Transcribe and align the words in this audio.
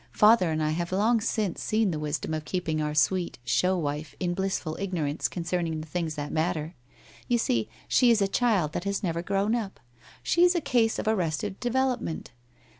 Father 0.13 0.49
and 0.49 0.63
I 0.63 0.71
have 0.71 0.91
long 0.91 1.21
since 1.21 1.61
seen 1.61 1.91
the 1.91 1.99
wisdom 1.99 2.33
of 2.33 2.43
keeping 2.43 2.81
our 2.81 2.95
sweet 2.95 3.37
show 3.45 3.77
wife 3.77 4.15
in 4.19 4.33
blissful 4.33 4.75
ignorance 4.79 5.27
concerning 5.27 5.79
the 5.79 5.85
things 5.85 6.15
that 6.15 6.31
matter. 6.31 6.73
You 7.27 7.37
see, 7.37 7.69
she 7.87 8.09
is 8.09 8.19
a 8.19 8.27
child 8.27 8.71
that 8.71 8.85
has 8.85 9.03
never 9.03 9.21
grown 9.21 9.53
up. 9.53 9.79
She's 10.23 10.55
a 10.55 10.59
case 10.59 10.97
of 10.97 11.07
arrested 11.07 11.59
development. 11.59 12.31